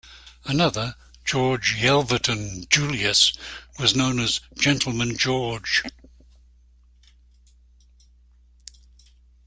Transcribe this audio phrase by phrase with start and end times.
[0.45, 0.95] Another,
[1.25, 3.33] George Yelverton Julius,
[3.77, 5.83] was known as "Gentleman George".